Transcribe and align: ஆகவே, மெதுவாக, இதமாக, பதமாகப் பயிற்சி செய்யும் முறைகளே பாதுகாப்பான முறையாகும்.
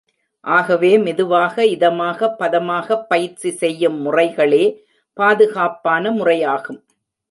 ஆகவே, 0.41 0.97
மெதுவாக, 0.97 1.65
இதமாக, 1.65 2.35
பதமாகப் 2.39 3.09
பயிற்சி 3.09 3.51
செய்யும் 3.51 4.05
முறைகளே 4.05 4.77
பாதுகாப்பான 5.13 6.11
முறையாகும். 6.11 6.81